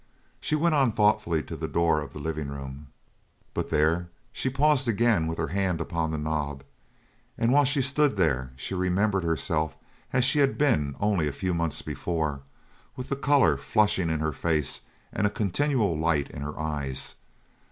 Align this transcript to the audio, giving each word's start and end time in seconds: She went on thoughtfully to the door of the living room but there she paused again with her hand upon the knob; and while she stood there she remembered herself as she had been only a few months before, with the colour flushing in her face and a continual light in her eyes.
She 0.39 0.55
went 0.55 0.73
on 0.73 0.91
thoughtfully 0.91 1.43
to 1.43 1.55
the 1.55 1.67
door 1.67 2.01
of 2.01 2.11
the 2.11 2.17
living 2.17 2.47
room 2.47 2.87
but 3.53 3.69
there 3.69 4.09
she 4.33 4.49
paused 4.49 4.87
again 4.87 5.27
with 5.27 5.37
her 5.37 5.49
hand 5.49 5.79
upon 5.79 6.09
the 6.09 6.17
knob; 6.17 6.63
and 7.37 7.51
while 7.53 7.65
she 7.65 7.83
stood 7.83 8.17
there 8.17 8.51
she 8.55 8.73
remembered 8.73 9.23
herself 9.23 9.75
as 10.11 10.25
she 10.25 10.39
had 10.39 10.57
been 10.57 10.95
only 10.99 11.27
a 11.27 11.31
few 11.31 11.53
months 11.53 11.83
before, 11.83 12.41
with 12.95 13.09
the 13.09 13.15
colour 13.15 13.57
flushing 13.57 14.09
in 14.09 14.21
her 14.21 14.33
face 14.33 14.81
and 15.13 15.27
a 15.27 15.29
continual 15.29 15.95
light 15.95 16.31
in 16.31 16.41
her 16.41 16.59
eyes. 16.59 17.13